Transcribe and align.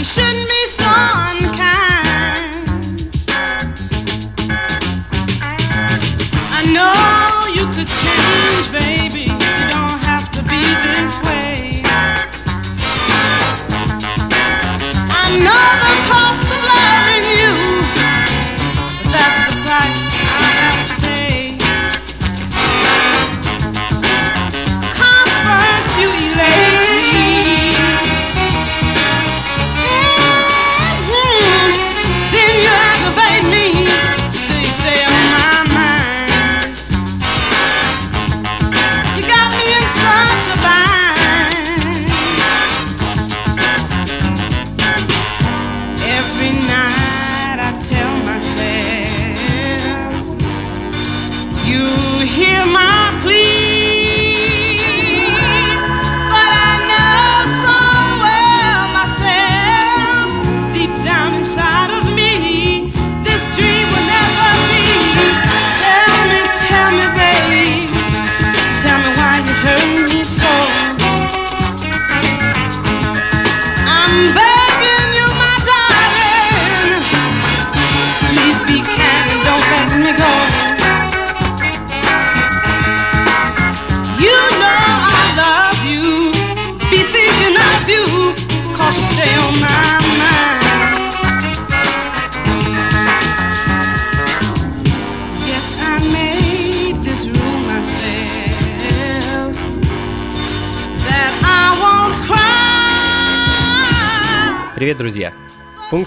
You 0.00 0.04
shouldn't 0.04 0.48
be. 0.48 0.59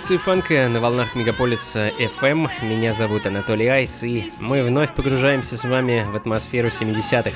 Функции 0.04 0.18
фанка 0.18 0.68
на 0.68 0.82
волнах 0.82 1.16
Мегаполиса 1.16 1.88
FM. 1.98 2.50
Меня 2.62 2.92
зовут 2.92 3.26
Анатолий 3.26 3.68
Айс, 3.68 4.04
и 4.04 4.34
мы 4.42 4.62
вновь 4.62 4.94
погружаемся 4.94 5.56
с 5.56 5.64
вами 5.64 6.06
в 6.06 6.14
атмосферу 6.18 6.68
70-х. 6.68 7.32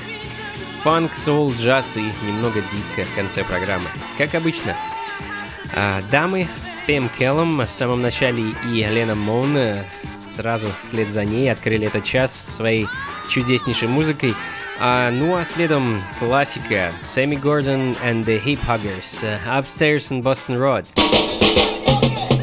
Фанк, 0.82 1.14
соул, 1.14 1.50
джаз 1.50 1.96
и 1.96 2.02
немного 2.26 2.60
диска 2.70 3.06
в 3.10 3.14
конце 3.16 3.42
программы. 3.42 3.86
Как 4.18 4.34
обычно. 4.34 4.76
А, 5.74 6.02
дамы, 6.10 6.46
Пэм 6.86 7.08
Келлом 7.18 7.56
в 7.56 7.70
самом 7.70 8.02
начале 8.02 8.52
и 8.70 8.84
Лена 8.84 9.14
Моун 9.14 9.56
сразу 10.20 10.66
вслед 10.82 11.10
за 11.10 11.24
ней 11.24 11.50
открыли 11.50 11.86
этот 11.86 12.04
час 12.04 12.44
своей 12.48 12.86
чудеснейшей 13.30 13.88
музыкой. 13.88 14.34
А, 14.78 15.10
ну 15.10 15.36
а 15.36 15.44
следом 15.46 15.98
классика 16.18 16.92
Сэмми 16.98 17.36
Гордон 17.36 17.92
and 18.04 18.26
the 18.26 18.38
Hip 18.44 18.58
Huggers 18.68 19.24
Upstairs 19.46 20.10
in 20.10 20.22
Boston 20.22 20.58
Road. 20.58 22.37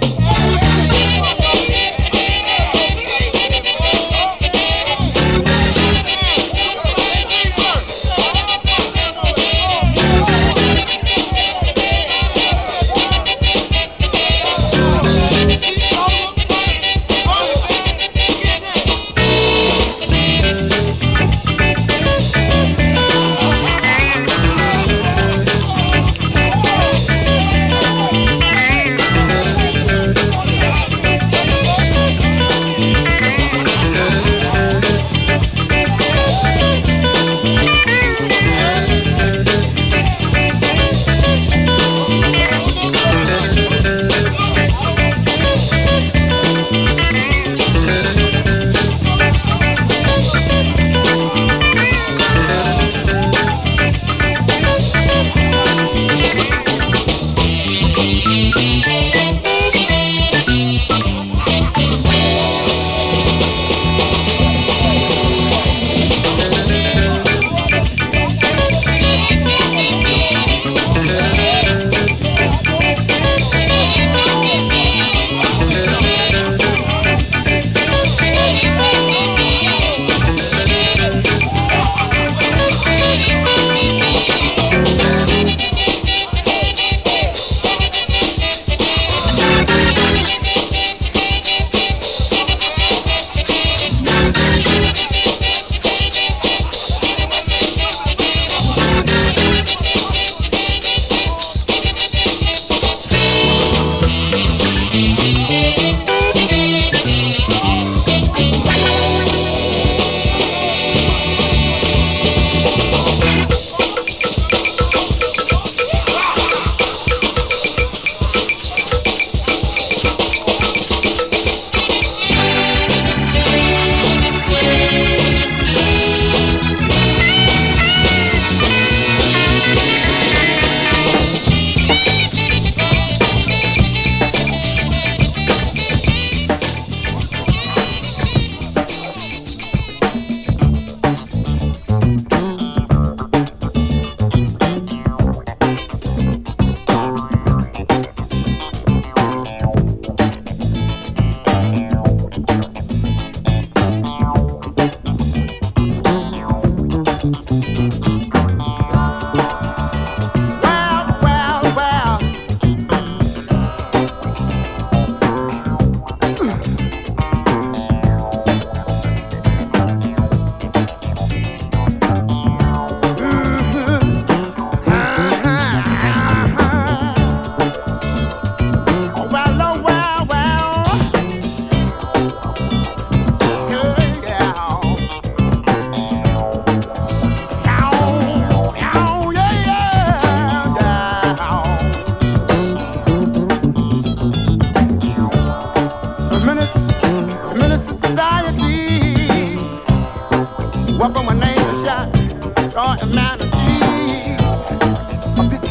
a 205.37 205.49
pick 205.49 205.65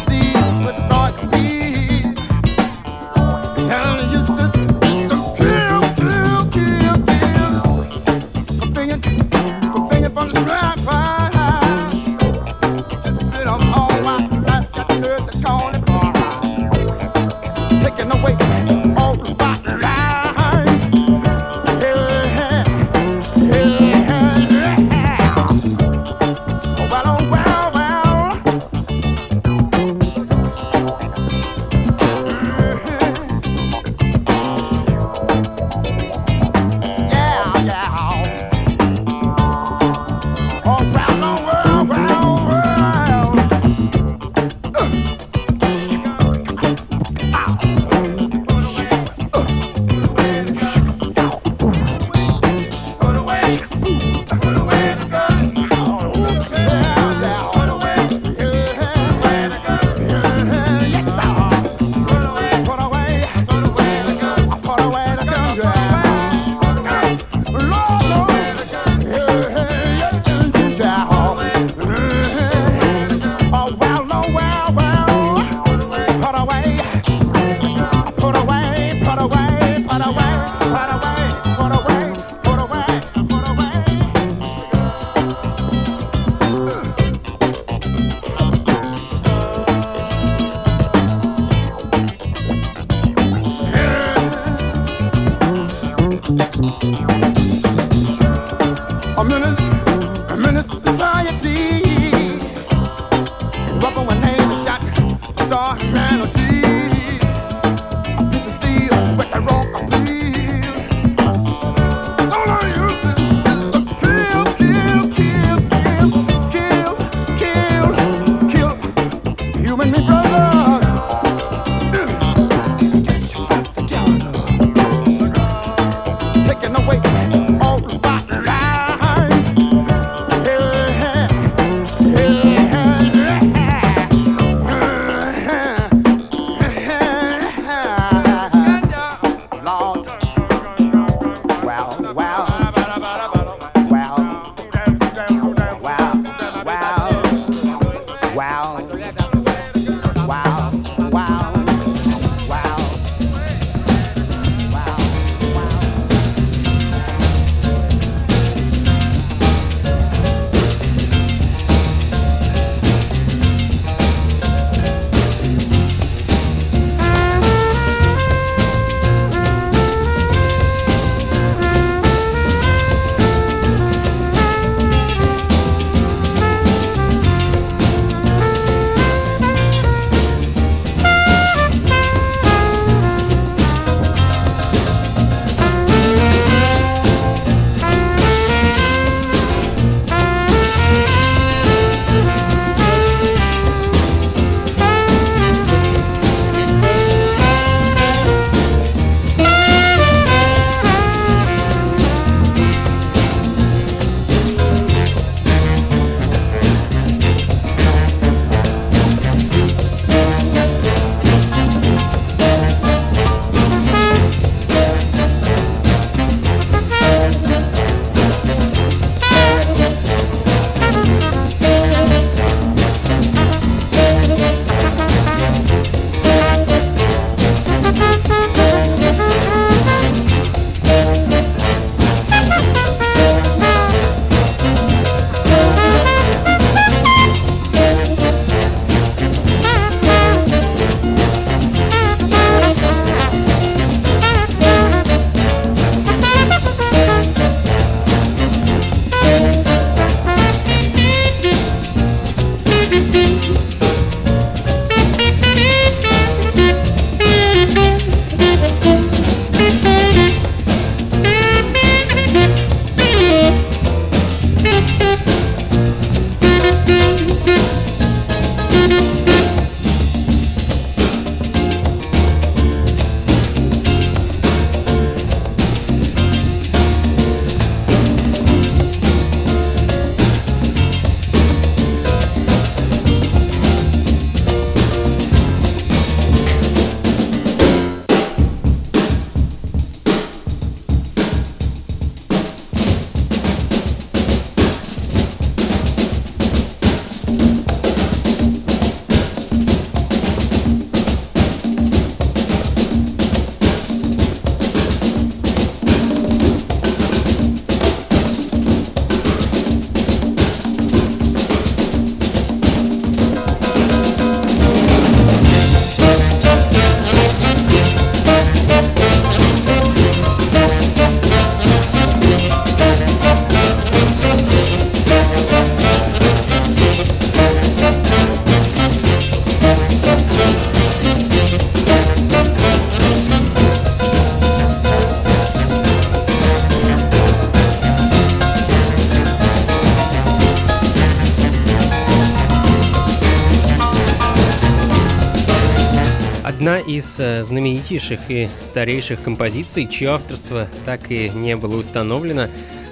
из 346.61 347.19
э, 347.19 347.43
знаменитейших 347.43 348.21
и 348.29 348.49
старейших 348.61 349.23
композиций, 349.23 349.87
чье 349.87 350.11
авторство 350.11 350.69
так 350.85 351.11
и 351.11 351.29
не 351.31 351.57
было 351.57 351.77
установлено. 351.77 352.49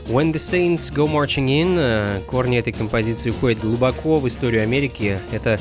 When 0.09 0.33
the 0.33 0.35
Saints 0.35 0.93
Go 0.93 1.07
Marching 1.07 1.47
In, 1.47 1.77
э, 1.79 2.21
корни 2.27 2.59
этой 2.59 2.73
композиции 2.73 3.31
уходят 3.31 3.61
глубоко 3.61 4.17
в 4.19 4.27
историю 4.27 4.63
Америки. 4.63 5.19
Это 5.31 5.61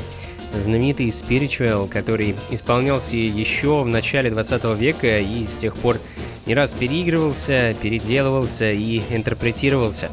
знаменитый 0.57 1.07
spiritual, 1.07 1.87
который 1.87 2.35
исполнялся 2.49 3.15
еще 3.15 3.81
в 3.83 3.87
начале 3.87 4.29
20 4.29 4.75
века 4.75 5.19
и 5.19 5.45
с 5.45 5.55
тех 5.55 5.75
пор 5.77 5.97
не 6.45 6.55
раз 6.55 6.73
переигрывался, 6.73 7.75
переделывался 7.81 8.71
и 8.71 9.01
интерпретировался. 9.11 10.11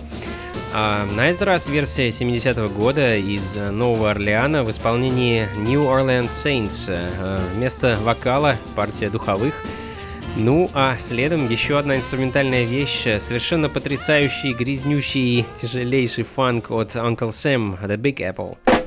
А 0.73 1.07
на 1.07 1.31
этот 1.31 1.43
раз 1.43 1.69
версия 1.69 2.09
70-го 2.09 2.69
года 2.69 3.17
из 3.17 3.57
Нового 3.57 4.11
Орлеана 4.11 4.65
в 4.65 4.71
исполнении 4.71 5.49
New 5.57 5.83
Orleans 5.85 6.29
Saints. 6.29 6.87
Э, 6.89 7.39
вместо 7.55 7.99
вокала 8.03 8.57
партия 8.77 9.09
духовых. 9.09 9.55
Ну, 10.37 10.71
а 10.75 10.97
следом 10.99 11.49
еще 11.49 11.79
одна 11.79 11.97
инструментальная 11.97 12.65
вещь, 12.65 13.03
совершенно 13.19 13.69
потрясающий, 13.69 14.53
грязнющий, 14.53 15.45
тяжелейший 15.55 16.25
фанк 16.25 16.71
от 16.71 16.95
Uncle 16.95 17.31
Sam, 17.31 17.83
The 17.83 17.97
Big 17.97 18.19
Apple. 18.19 18.78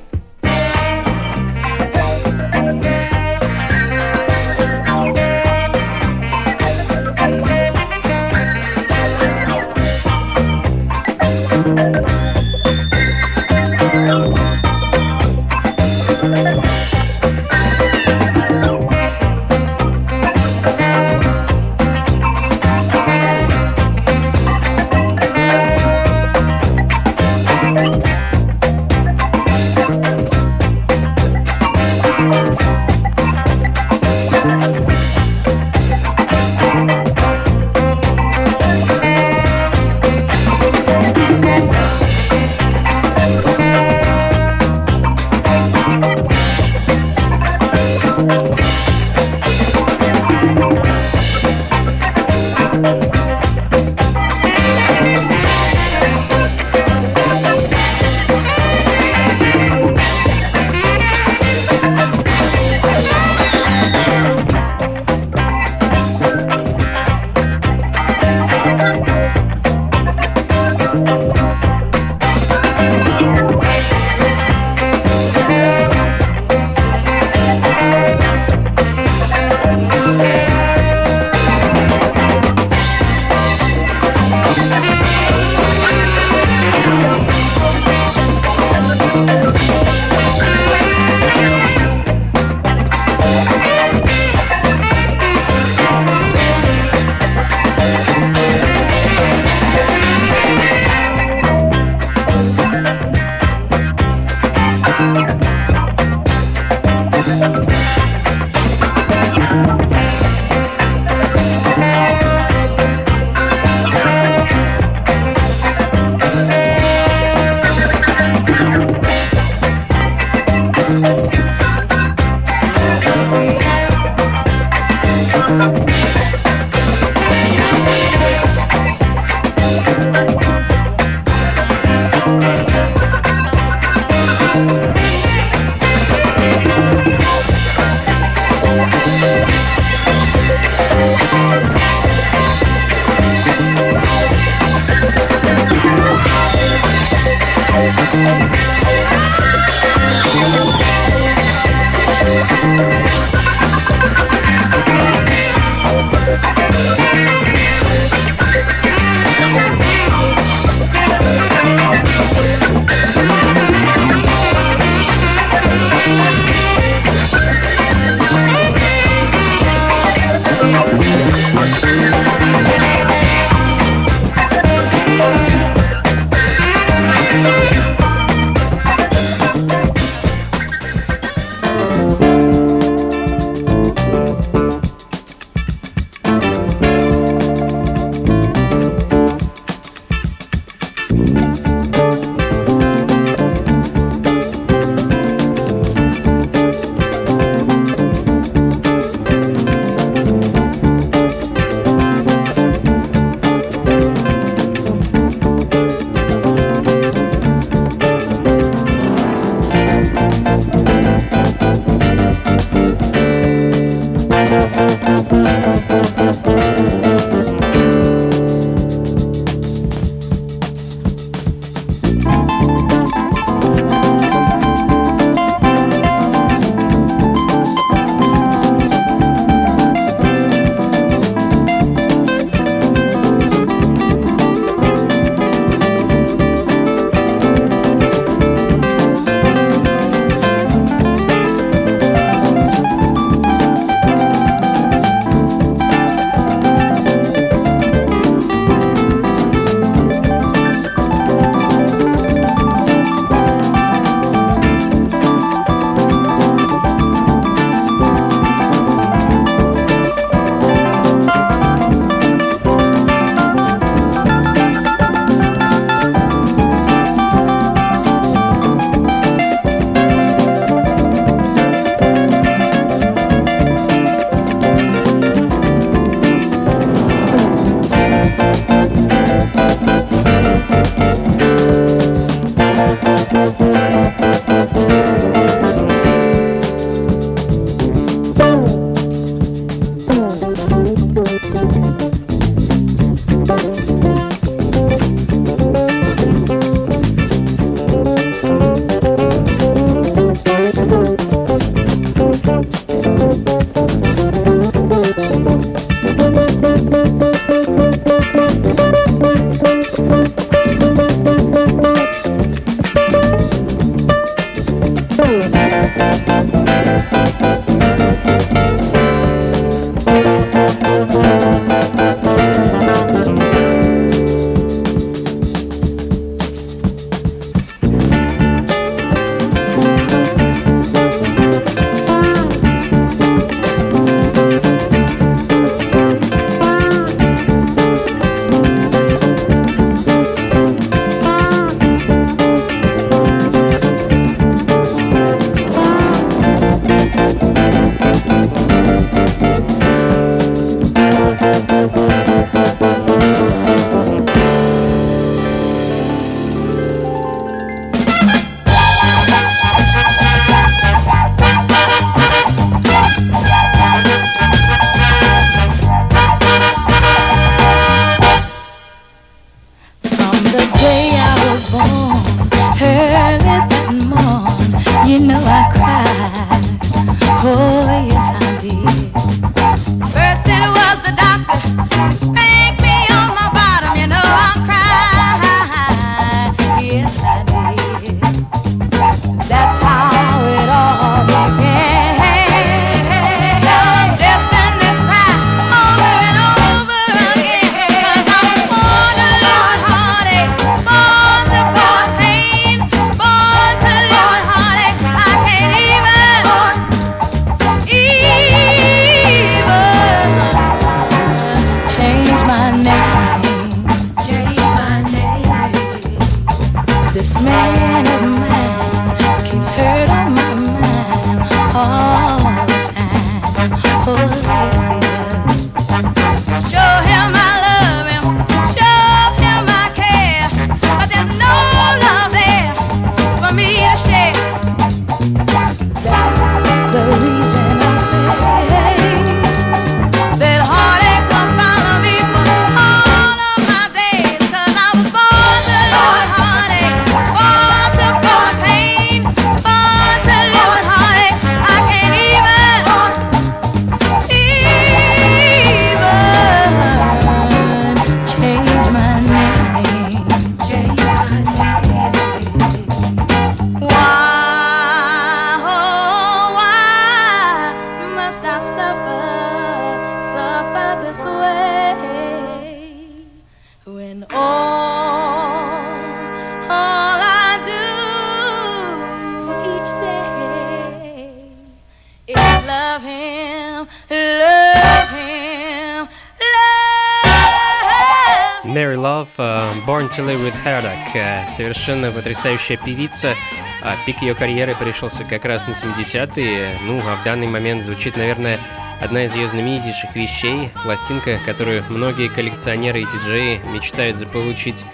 Совершенно 491.52 492.12
потрясающая 492.12 492.78
певица. 492.78 493.36
А 493.84 493.96
пик 494.06 494.22
ее 494.22 494.36
карьеры 494.36 494.76
пришелся 494.80 495.24
как 495.24 495.46
раз 495.46 495.68
на 495.68 495.72
70-е. 495.72 496.70
Ну, 496.86 497.02
а 497.06 497.16
в 497.16 497.24
данный 497.24 497.48
момент 497.48 497.84
звучит, 497.84 498.18
наверное, 498.18 498.60
одна 499.02 499.26
из 499.26 499.36
ее 499.36 499.48
знаменитейших 499.48 500.16
вещей. 500.16 500.70
Пластинка, 500.84 501.40
которую 501.46 501.84
многие 501.90 502.30
коллекционеры 502.30 503.02
и 503.02 503.06
диджеи 503.06 503.62
мечтают 503.74 504.18
заполучить 504.18 504.86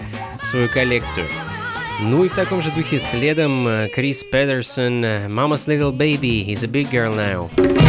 в 0.41 0.47
свою 0.47 0.69
коллекцию. 0.69 1.27
Ну 1.99 2.23
и 2.23 2.29
в 2.29 2.35
таком 2.35 2.61
же 2.61 2.71
духе 2.71 2.99
следом 2.99 3.67
э, 3.67 3.89
Крис 3.89 4.23
Педерсон 4.23 5.03
«Mama's 5.03 5.67
Little 5.67 5.91
Baby 5.91 6.47
is 6.47 6.63
a 6.63 6.67
Big 6.67 6.91
Girl 6.91 7.15
Now». 7.15 7.86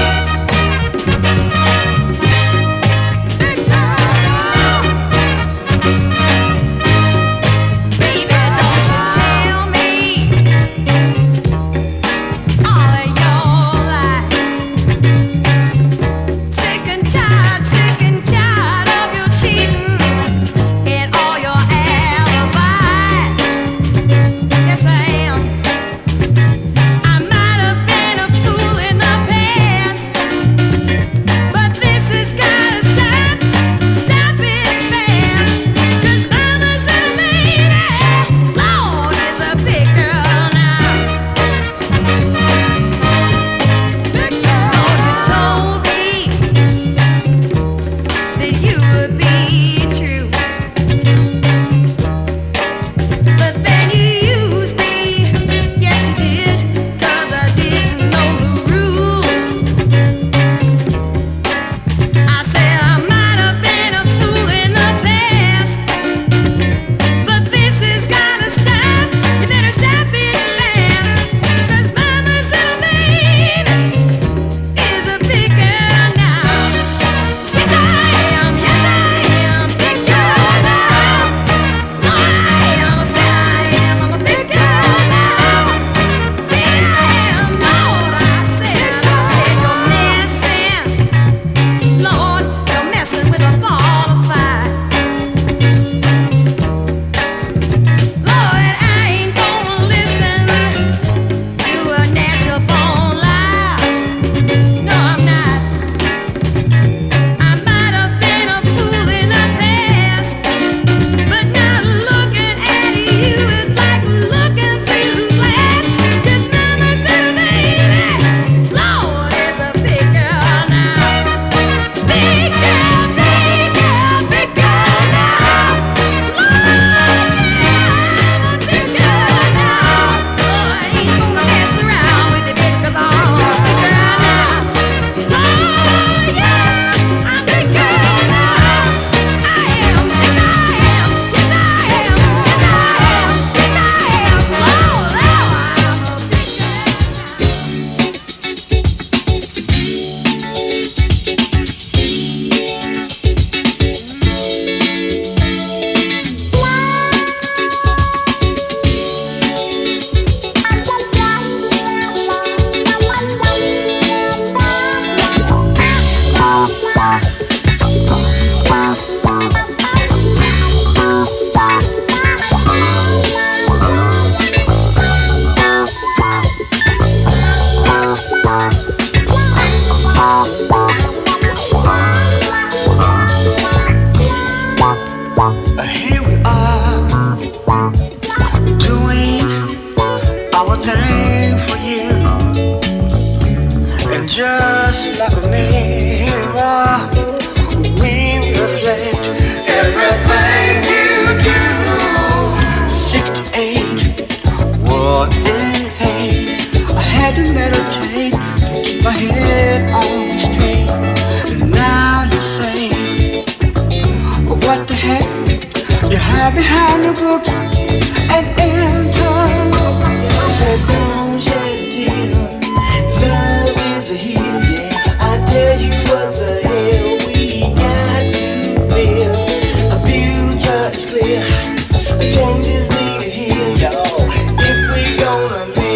Poland. 235.46 235.87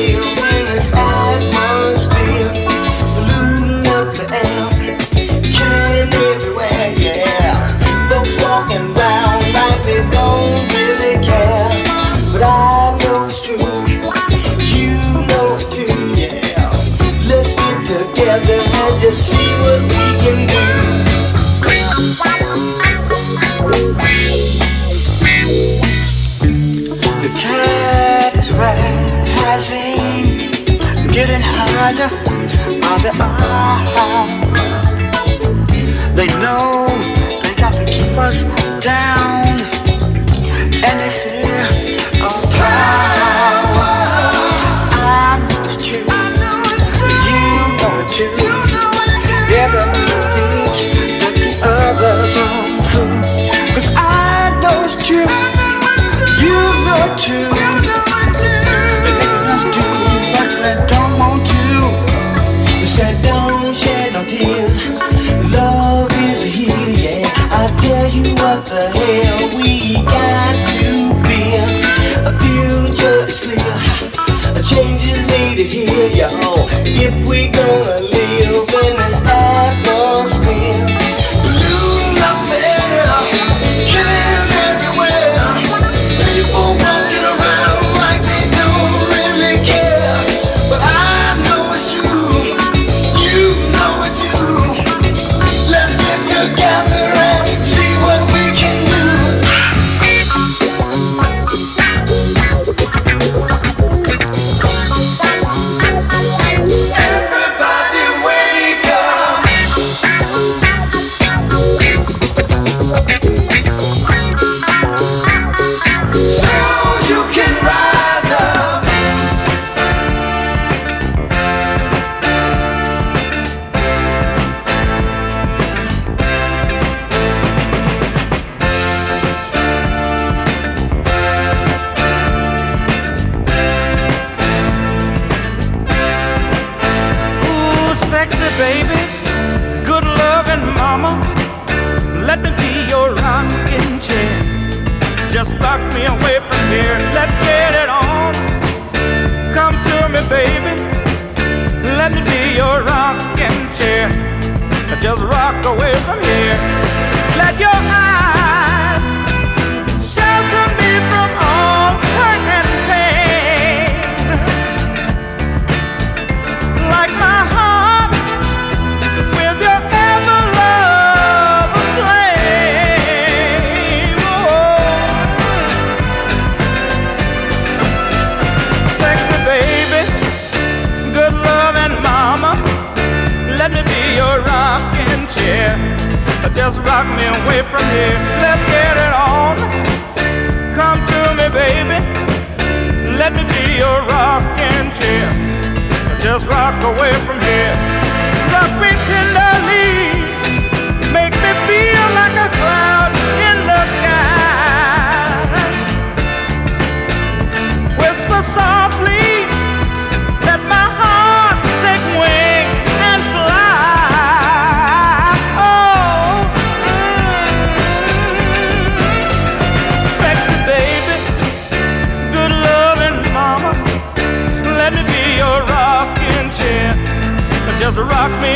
the 33.02 33.31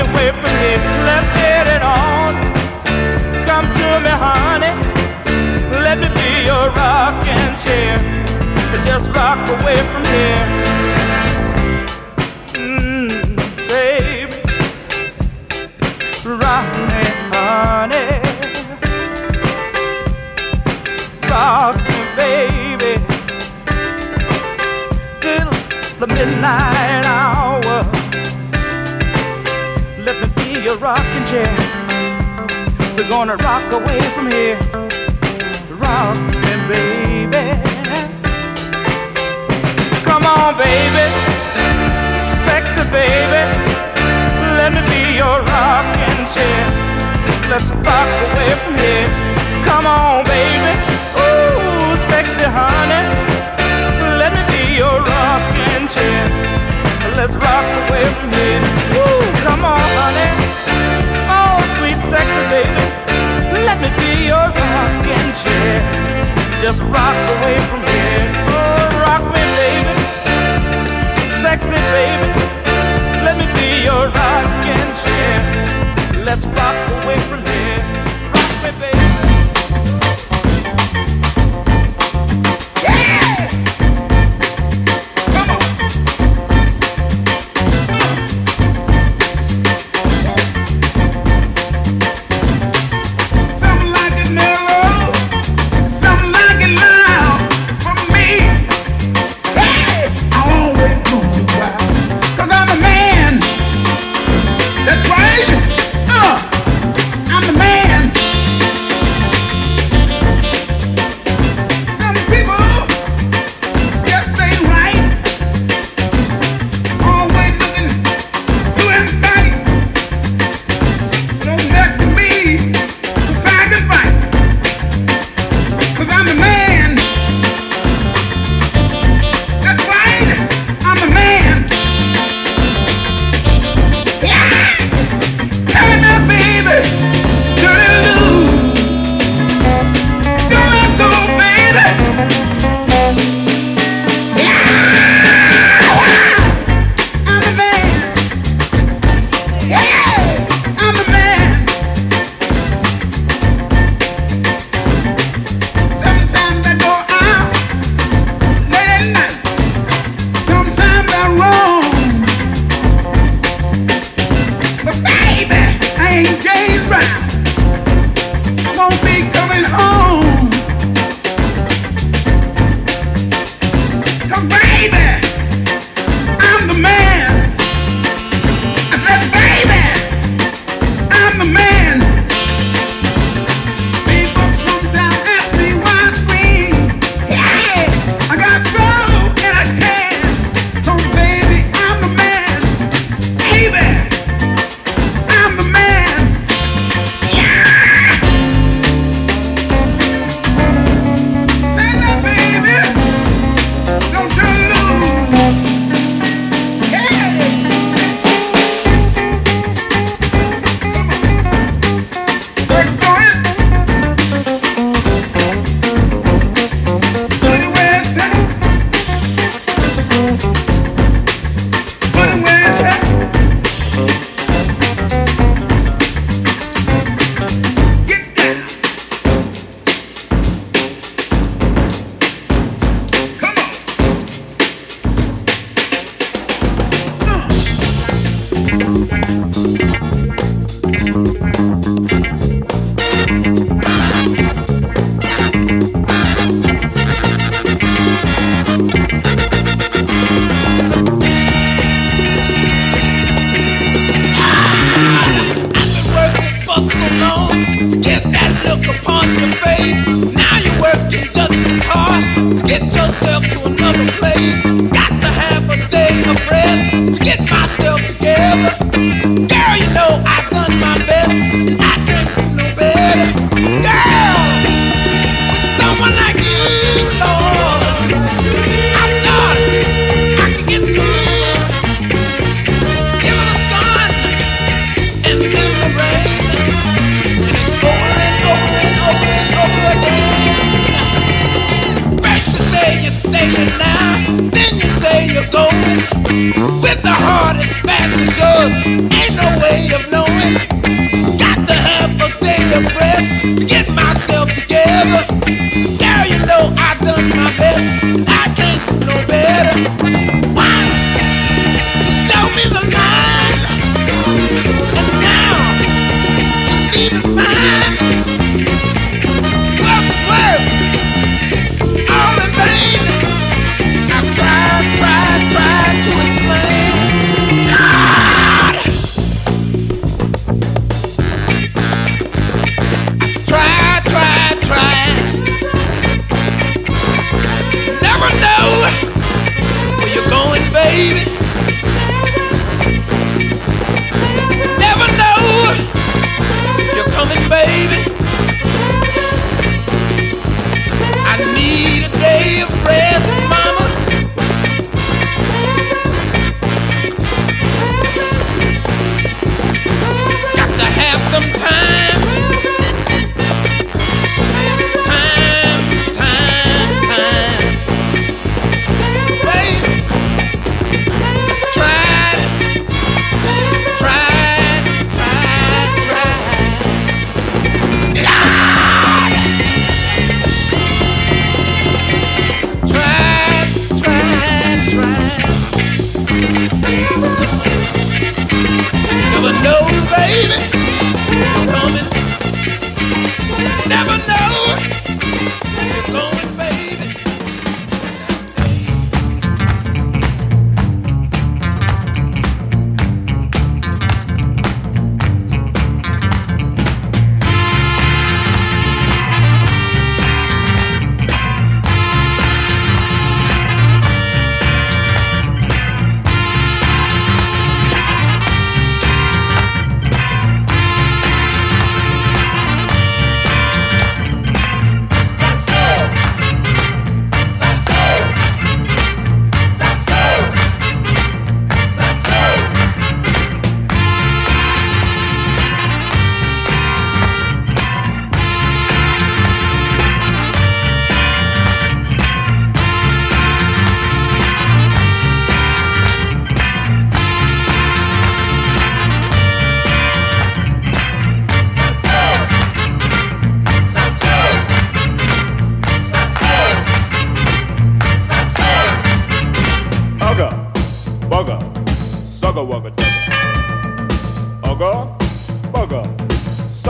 away 0.01 0.31
from 0.31 0.53
here. 0.63 0.81
Let's 1.09 1.31
get 1.41 1.67
it 1.77 1.83
on. 1.83 2.33
Come 3.49 3.67
to 3.81 3.89
me, 4.05 4.13
honey. 4.25 4.75
Let 5.87 5.99
me 5.99 6.09
be 6.21 6.47
your 6.51 6.71
rocking 6.71 7.49
chair. 7.63 7.97
Just 8.85 9.09
rock 9.11 9.41
away 9.49 9.79
from 9.93 10.05
here. 10.05 10.66
gonna 33.19 33.37
rock 33.37 33.73
away 33.73 33.99
from 34.15 34.31
here. 34.31 34.59
Rock 35.81 36.19
me, 36.45 36.53
baby. 36.69 37.45
Come 40.05 40.25
on, 40.27 40.53
baby. 40.59 41.07
Sexy 42.45 42.85
baby. 42.93 43.43
Let 44.59 44.71
me 44.77 44.83
be 44.93 45.03
your 45.17 45.39
rocking 45.53 46.23
chair. 46.35 46.63
Let's 47.49 47.71
rock 47.89 48.13
away 48.27 48.51
from 48.63 48.75
here. 48.85 49.09
Come 49.65 49.87
on, 49.87 50.27
baby. 50.27 50.73
Ooh, 51.25 51.97
sexy 52.11 52.45
honey. 52.59 53.05
Let 54.21 54.31
me 54.37 54.43
be 54.53 54.77
your 54.83 54.99
rocking 55.13 55.89
chair. 55.89 56.23
Let's 57.17 57.35
rock 57.47 57.69
away 57.81 58.05
from 58.17 58.29
here. 58.39 58.61
Ooh, 59.01 59.33
come 59.43 59.65
on. 59.65 59.76
me 63.87 63.97
be 63.99 64.27
your 64.27 64.49
rocking 64.51 65.31
chair. 65.43 65.81
Just 66.61 66.81
rock 66.83 67.19
away 67.37 67.59
from 67.69 67.83
here. 67.83 68.27
Oh, 68.51 68.89
rock 69.07 69.23
me, 69.35 69.43
baby. 69.61 69.97
Sexy, 71.43 71.81
baby. 71.95 72.29
Let 73.25 73.37
me 73.39 73.47
be 73.55 73.85
your 73.85 74.09
rocking 74.09 74.89
chair. 75.03 75.39
Let's 76.25 76.45
rock 76.47 76.79
away 77.03 77.19
from 77.31 77.45
here. 77.47 78.06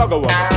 Chicago. 0.09 0.56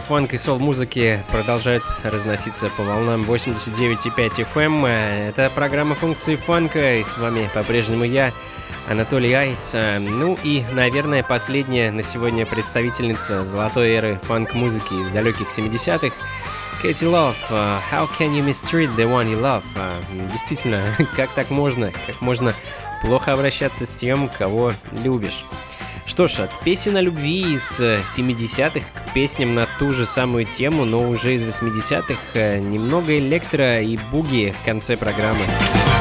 Фанк 0.00 0.32
и 0.34 0.36
сол-музыки 0.36 1.24
продолжают 1.30 1.82
разноситься 2.02 2.68
по 2.76 2.82
волнам 2.82 3.22
89,5 3.22 4.46
FM. 4.54 4.86
Это 4.86 5.50
программа 5.54 5.94
функции 5.94 6.36
фанка, 6.36 6.96
и 6.96 7.02
с 7.02 7.16
вами 7.18 7.50
по-прежнему 7.52 8.04
я, 8.04 8.32
Анатолий 8.88 9.32
Айс. 9.32 9.74
Ну 9.74 10.38
и, 10.42 10.64
наверное, 10.72 11.22
последняя 11.22 11.90
на 11.90 12.02
сегодня 12.02 12.46
представительница 12.46 13.44
золотой 13.44 13.90
эры 13.90 14.20
фанк-музыки 14.24 14.94
из 14.94 15.08
далеких 15.08 15.48
70-х, 15.48 16.14
Кэти 16.80 17.04
Лов, 17.04 17.36
How 17.50 18.08
can 18.18 18.34
you 18.34 18.42
mistreat 18.44 18.94
the 18.96 19.04
one 19.04 19.28
you 19.28 19.40
love? 19.40 19.64
Действительно, 20.32 20.82
как 21.16 21.30
так 21.30 21.50
можно? 21.50 21.90
Как 22.06 22.20
можно 22.20 22.54
плохо 23.02 23.32
обращаться 23.32 23.86
с 23.86 23.88
тем, 23.88 24.28
кого 24.28 24.72
любишь? 24.92 25.44
Что 26.06 26.26
ж, 26.28 26.40
от 26.40 26.50
песен 26.64 26.96
о 26.96 27.00
любви 27.00 27.54
из 27.54 27.80
70-х 27.80 28.80
э, 28.80 28.80
к 28.80 29.14
песням 29.14 29.54
на 29.54 29.66
ту 29.78 29.92
же 29.92 30.06
самую 30.06 30.44
тему, 30.44 30.84
но 30.84 31.08
уже 31.08 31.34
из 31.34 31.44
80-х, 31.44 32.16
э, 32.34 32.58
немного 32.58 33.16
электро 33.16 33.80
и 33.80 33.96
буги 34.10 34.54
в 34.60 34.64
конце 34.64 34.96
программы. 34.96 35.44
papers, 35.46 35.91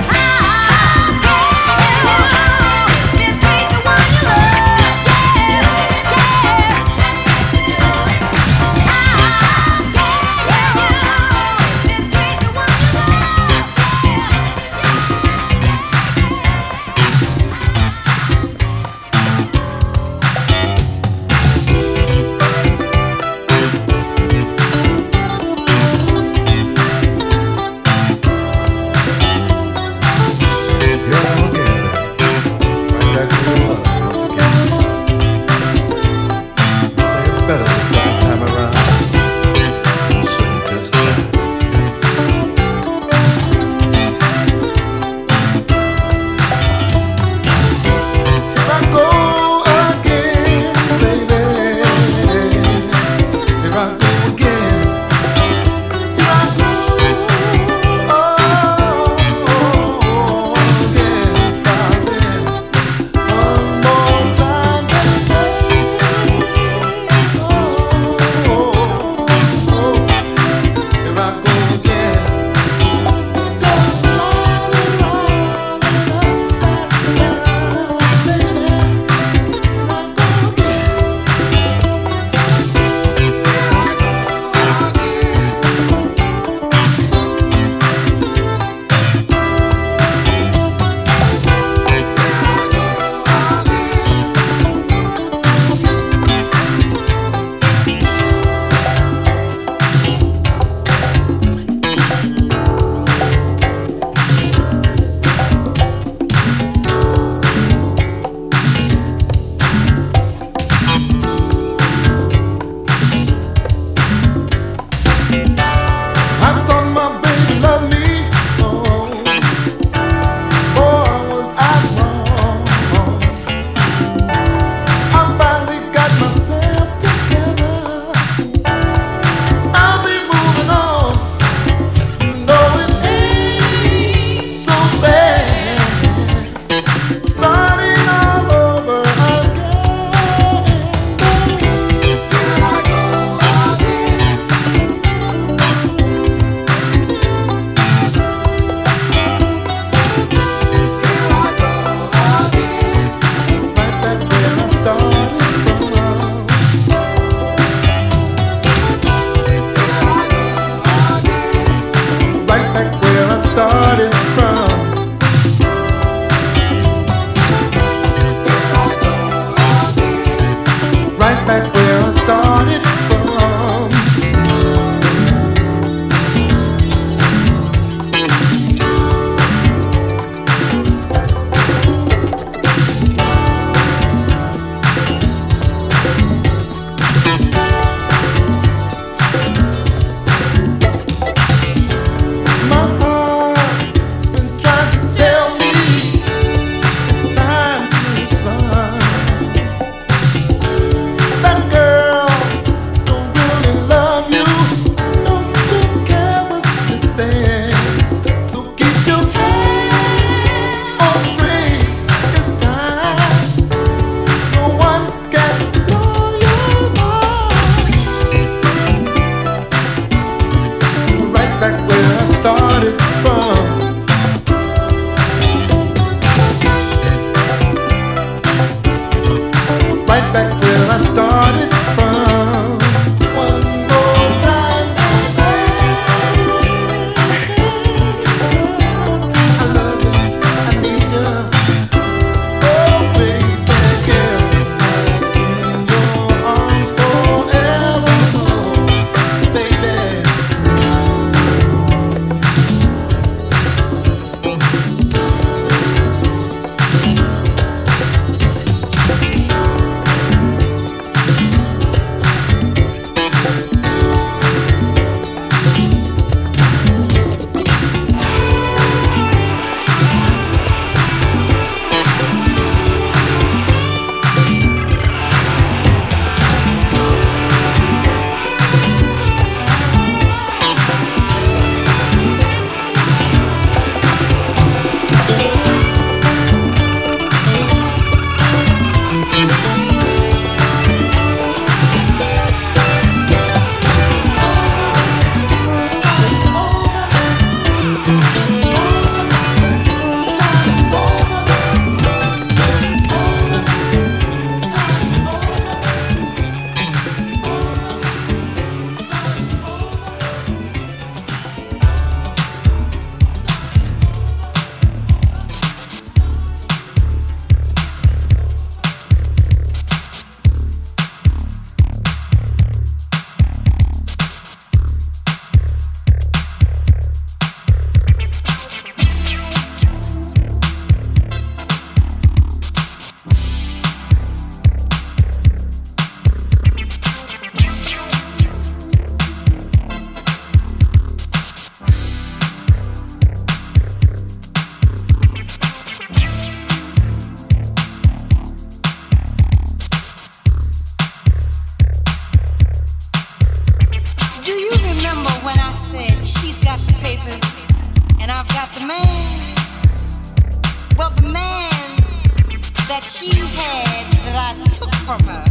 that 363.02 363.08
she 363.08 363.36
had 363.36 364.06
that 364.26 364.56
I 364.58 364.64
took 364.72 364.94
from 365.06 365.20
her 365.26 365.44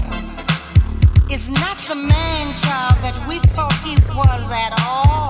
is 1.32 1.51
not 1.51 1.76
the 1.88 1.96
man 1.96 2.46
child 2.55 2.96
that 3.03 3.16
we 3.28 3.38
thought 3.51 3.74
he 3.84 3.96
was 4.14 4.53
at 4.53 4.72
all. 4.86 5.30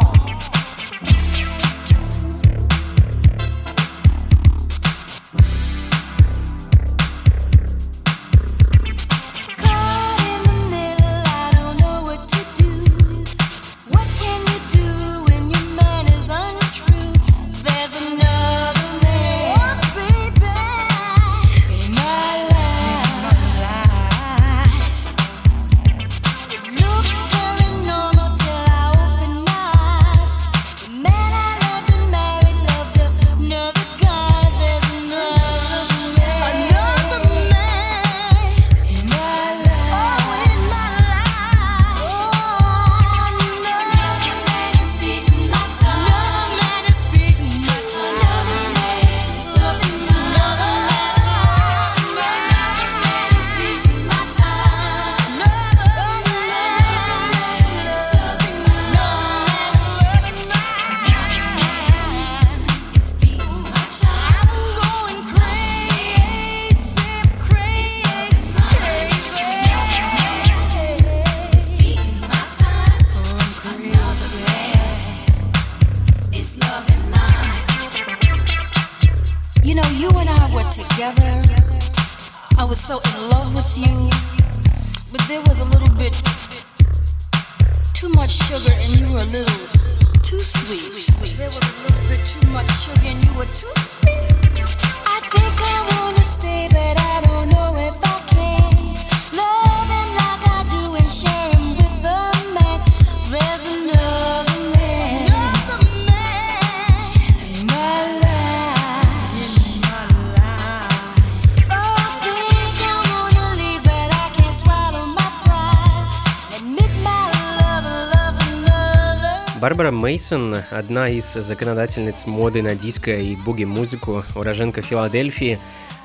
Барбара 119.61 119.91
Мейсон, 119.91 120.57
одна 120.71 121.11
из 121.11 121.35
законодательниц 121.35 122.25
моды 122.25 122.63
на 122.63 122.75
диско 122.75 123.15
и 123.15 123.37
буги-музыку, 123.37 124.25
уроженка 124.35 124.81
Филадельфии, 124.81 125.59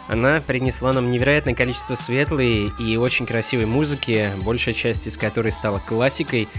она 0.10 0.42
принесла 0.46 0.92
нам 0.92 1.10
невероятное 1.10 1.54
количество 1.54 1.96
светлой 1.96 2.70
и 2.78 2.98
очень 2.98 3.26
красивой 3.26 3.66
музыки, 3.66 4.30
большая 4.44 4.74
часть 4.74 5.08
из 5.08 5.16
которой 5.16 5.54
стала 5.54 5.80
классикой. 5.80 6.50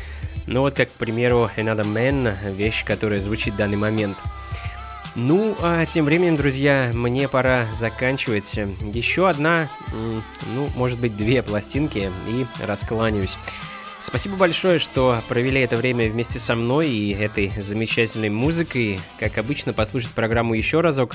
Ну 0.47 0.61
вот 0.63 0.73
как, 0.73 0.89
к 0.91 0.95
примеру, 0.95 1.51
Another 1.59 1.85
Man, 1.85 2.35
вещь, 2.51 2.83
которая 2.83 3.21
звучит 3.21 3.53
в 3.53 3.59
данный 3.59 3.77
момент. 3.77 4.17
Ну, 5.15 5.55
а 5.61 5.85
тем 5.85 6.07
временем, 6.07 6.39
друзья, 6.39 6.91
мне 6.95 7.29
пора 7.29 7.67
заканчивать. 7.75 8.59
Еще 8.81 9.29
одна, 9.29 9.69
ну, 10.55 10.69
может 10.75 10.99
быть, 10.99 11.15
две 11.15 11.43
пластинки 11.43 12.11
и 12.27 12.47
раскланяюсь. 12.63 13.37
Спасибо 14.01 14.37
большое, 14.37 14.79
что 14.79 15.21
провели 15.29 15.61
это 15.61 15.77
время 15.77 16.09
вместе 16.09 16.39
со 16.39 16.55
мной 16.55 16.89
и 16.91 17.13
этой 17.13 17.51
замечательной 17.61 18.29
музыкой. 18.29 19.01
Как 19.19 19.39
обычно, 19.39 19.73
послушать 19.73 20.11
программу 20.13 20.55
еще 20.55 20.81
разок, 20.81 21.15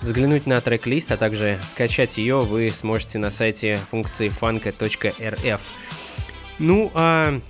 взглянуть 0.00 0.46
на 0.46 0.60
трек-лист, 0.60 1.12
а 1.12 1.16
также 1.16 1.60
скачать 1.64 2.18
ее 2.18 2.40
вы 2.40 2.70
сможете 2.70 3.18
на 3.18 3.30
сайте 3.30 3.78
функции 3.90 4.30
фанка.рф. 4.30 5.60
Ну, 6.58 6.90
а 6.94 7.40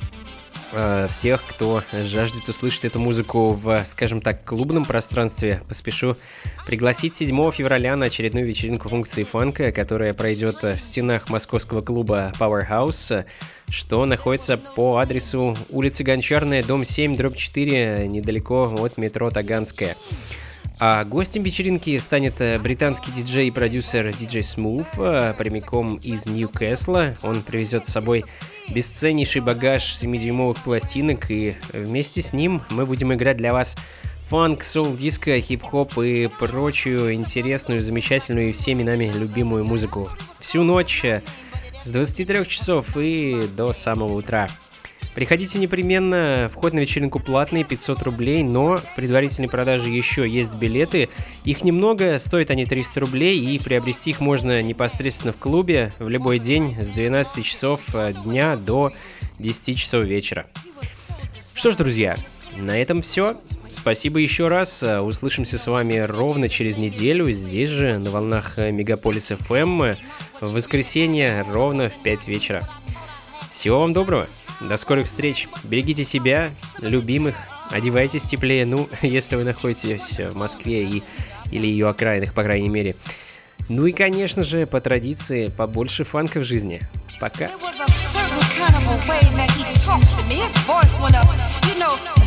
э, 0.72 1.08
всех, 1.10 1.44
кто 1.44 1.82
жаждет 1.92 2.48
услышать 2.48 2.84
эту 2.84 2.98
музыку 2.98 3.52
в, 3.52 3.84
скажем 3.84 4.20
так, 4.20 4.44
клубном 4.44 4.84
пространстве, 4.84 5.62
поспешу 5.68 6.16
пригласить 6.66 7.14
7 7.14 7.52
февраля 7.52 7.96
на 7.96 8.06
очередную 8.06 8.46
вечеринку 8.46 8.88
функции 8.88 9.22
фанка, 9.22 9.70
которая 9.70 10.12
пройдет 10.12 10.62
в 10.62 10.78
стенах 10.78 11.28
московского 11.28 11.82
клуба 11.82 12.32
Powerhouse, 12.38 13.24
что 13.72 14.04
находится 14.04 14.58
по 14.58 14.98
адресу 14.98 15.56
улица 15.70 16.04
Гончарная, 16.04 16.62
дом 16.62 16.84
7, 16.84 17.16
дробь 17.16 17.36
4, 17.36 18.06
недалеко 18.06 18.64
от 18.78 18.98
метро 18.98 19.30
Таганская. 19.30 19.96
А 20.78 21.04
гостем 21.04 21.42
вечеринки 21.42 21.96
станет 21.98 22.40
э, 22.40 22.58
британский 22.58 23.12
диджей 23.12 23.48
и 23.48 23.50
продюсер 23.50 24.12
диджей 24.12 24.42
Smooth, 24.42 24.86
э, 24.98 25.34
прямиком 25.38 25.94
из 25.96 26.26
Ньюкасла. 26.26 27.14
Он 27.22 27.42
привезет 27.42 27.86
с 27.86 27.92
собой 27.92 28.24
бесценнейший 28.74 29.40
багаж 29.42 29.82
7-дюймовых 29.94 30.58
пластинок, 30.64 31.30
и 31.30 31.54
вместе 31.72 32.20
с 32.20 32.32
ним 32.32 32.62
мы 32.70 32.84
будем 32.84 33.14
играть 33.14 33.36
для 33.36 33.52
вас 33.52 33.76
фанк, 34.28 34.64
соул, 34.64 34.96
диско, 34.96 35.40
хип-хоп 35.40 35.98
и 35.98 36.28
прочую 36.38 37.14
интересную, 37.14 37.80
замечательную 37.80 38.50
и 38.50 38.52
всеми 38.52 38.82
нами 38.82 39.12
любимую 39.14 39.64
музыку. 39.64 40.08
Всю 40.40 40.62
ночь 40.62 41.04
э, 41.04 41.22
с 41.84 41.90
23 41.90 42.46
часов 42.46 42.96
и 42.96 43.42
до 43.56 43.72
самого 43.72 44.14
утра. 44.14 44.48
Приходите 45.14 45.58
непременно, 45.58 46.50
вход 46.50 46.72
на 46.72 46.80
вечеринку 46.80 47.18
платный, 47.18 47.64
500 47.64 48.02
рублей, 48.02 48.42
но 48.42 48.78
в 48.78 48.94
предварительной 48.96 49.48
продаже 49.48 49.90
еще 49.90 50.26
есть 50.26 50.54
билеты. 50.54 51.10
Их 51.44 51.64
немного, 51.64 52.18
стоят 52.18 52.50
они 52.50 52.64
300 52.64 53.00
рублей, 53.00 53.38
и 53.38 53.58
приобрести 53.58 54.10
их 54.10 54.20
можно 54.20 54.62
непосредственно 54.62 55.34
в 55.34 55.38
клубе 55.38 55.92
в 55.98 56.08
любой 56.08 56.38
день 56.38 56.78
с 56.80 56.90
12 56.92 57.44
часов 57.44 57.80
э, 57.94 58.14
дня 58.24 58.56
до 58.56 58.90
10 59.38 59.78
часов 59.78 60.04
вечера. 60.06 60.46
Что 61.54 61.70
ж, 61.70 61.76
друзья, 61.76 62.16
на 62.56 62.78
этом 62.78 63.02
все. 63.02 63.36
Спасибо 63.72 64.18
еще 64.18 64.48
раз. 64.48 64.82
Э, 64.82 65.00
Услышимся 65.00 65.56
с 65.56 65.66
вами 65.66 65.96
ровно 65.96 66.50
через 66.50 66.76
неделю 66.76 67.32
здесь 67.32 67.70
же, 67.70 67.96
на 67.96 68.10
волнах 68.10 68.58
э, 68.58 68.70
Мегаполис 68.70 69.30
FM, 69.30 69.96
в 70.42 70.52
воскресенье 70.52 71.44
ровно 71.48 71.88
в 71.88 72.02
5 72.02 72.28
вечера. 72.28 72.68
Всего 73.50 73.80
вам 73.80 73.94
доброго. 73.94 74.28
До 74.60 74.76
скорых 74.76 75.06
встреч. 75.06 75.48
Берегите 75.64 76.04
себя, 76.04 76.50
любимых. 76.80 77.34
Одевайтесь 77.70 78.24
теплее, 78.24 78.66
ну, 78.66 78.90
если 79.02 79.36
вы 79.36 79.44
находитесь 79.44 80.18
в 80.18 80.36
Москве 80.36 80.84
и, 80.84 81.02
или 81.50 81.66
ее 81.66 81.88
окраинах, 81.88 82.34
по 82.34 82.42
крайней 82.42 82.68
мере. 82.68 82.94
Ну 83.68 83.86
и, 83.86 83.92
конечно 83.92 84.44
же, 84.44 84.66
по 84.66 84.80
традиции, 84.80 85.48
побольше 85.48 86.04
фанка 86.04 86.40
в 86.40 86.44
жизни. 86.44 86.82
Пока. 87.20 87.48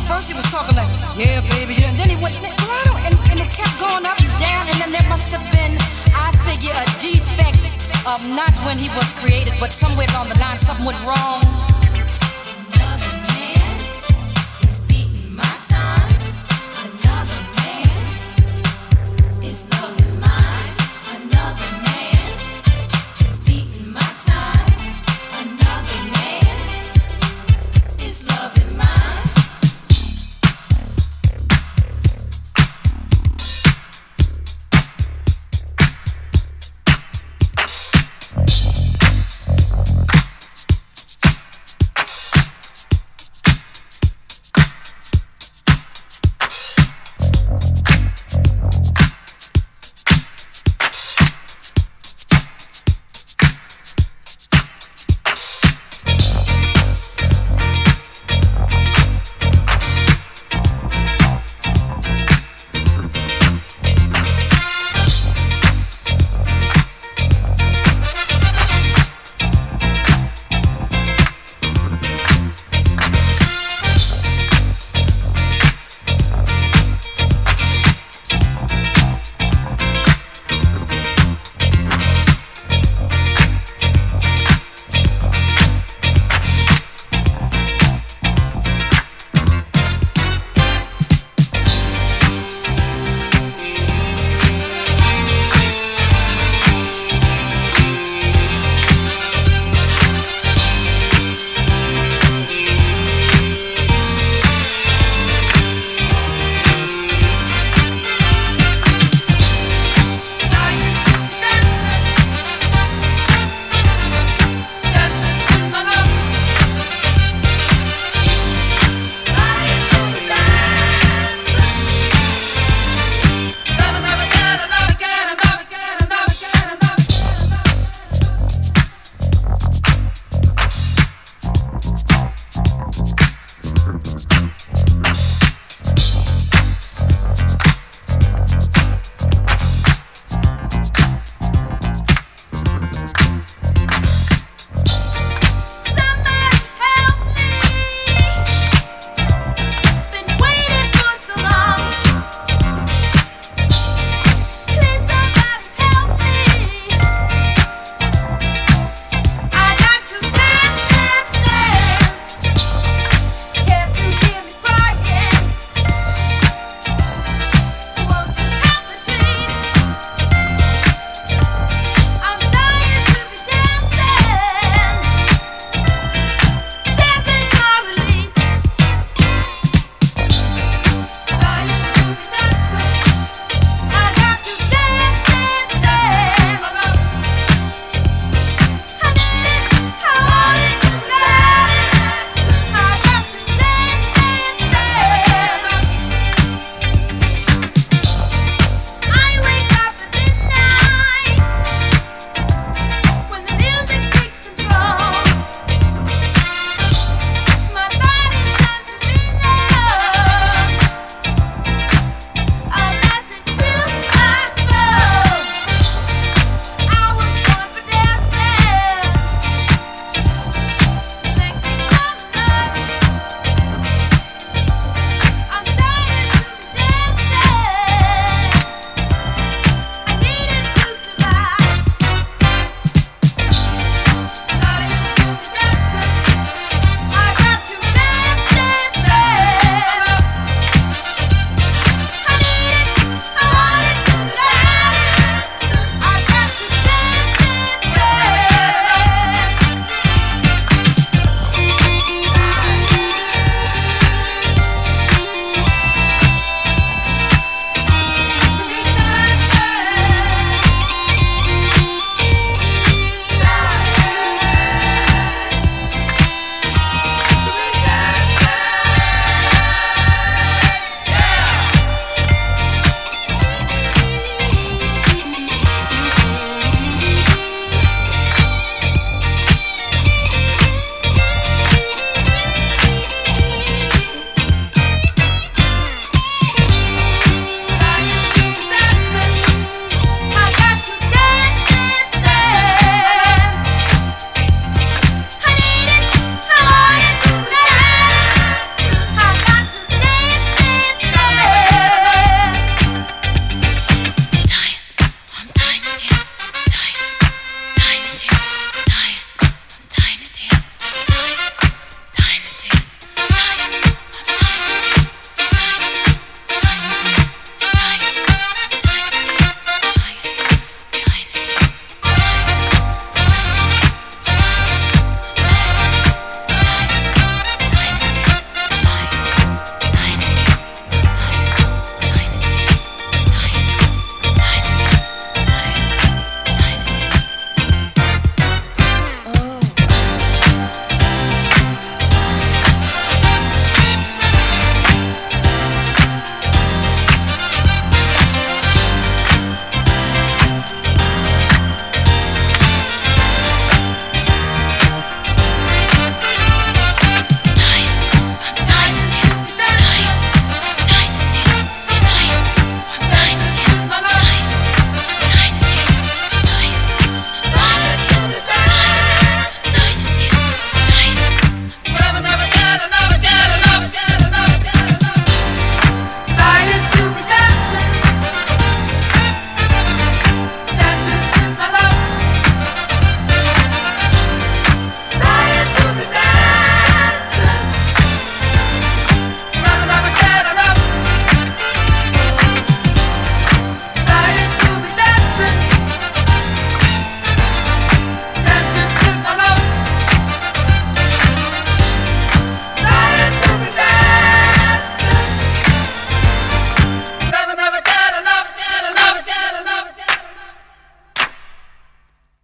First 0.06 0.30
he 0.30 0.36
was 0.36 0.46
talking 0.52 0.76
like, 0.76 0.86
yeah, 1.18 1.40
baby, 1.50 1.74
yeah. 1.74 1.90
And 1.90 1.98
then 1.98 2.08
he 2.08 2.16
went, 2.22 2.36
don't, 2.38 2.94
and, 3.06 3.18
and 3.30 3.40
it 3.40 3.50
kept 3.50 3.74
going 3.80 4.06
up 4.06 4.16
and 4.20 4.30
down. 4.38 4.62
And 4.70 4.78
then 4.80 4.92
there 4.92 5.08
must 5.08 5.26
have 5.34 5.42
been, 5.50 5.74
I 6.14 6.30
figure, 6.46 6.70
a 6.70 6.86
defect 7.02 7.74
of 8.06 8.22
not 8.30 8.54
when 8.62 8.78
he 8.78 8.88
was 8.94 9.12
created, 9.12 9.54
but 9.58 9.72
somewhere 9.72 10.06
along 10.14 10.28
the 10.28 10.38
line 10.38 10.58
something 10.58 10.86
went 10.86 11.02
wrong. 11.02 11.42